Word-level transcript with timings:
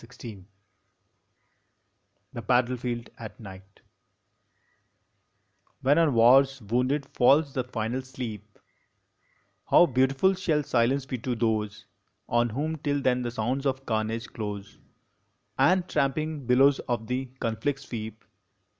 ON 0.01 0.07
THE 0.09 0.15
GREAT 0.17 0.35
WAR 0.37 0.43
THE 2.33 2.41
BATTLEFIELD 2.41 3.09
AT 3.19 3.39
NIGHT 3.39 3.81
When 5.81 5.99
on 5.99 6.15
war 6.15 6.41
s 6.41 6.59
wounded 6.59 7.05
falls 7.05 7.53
the 7.53 7.63
final 7.63 8.01
sleep, 8.01 8.57
How 9.69 9.85
beautiful 9.85 10.33
shall 10.33 10.63
silence 10.63 11.05
be 11.05 11.19
to 11.19 11.35
those 11.35 11.85
On 12.27 12.49
whom 12.49 12.77
till 12.79 12.99
then 12.99 13.21
the 13.21 13.29
sounds 13.29 13.67
of 13.67 13.85
carnage 13.85 14.25
close 14.33 14.79
And 15.59 15.87
tramping 15.87 16.47
billows 16.47 16.79
of 16.89 17.05
the 17.05 17.25
conflict 17.39 17.81
sweep 17.81 18.25